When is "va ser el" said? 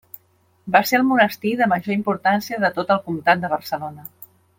0.75-1.03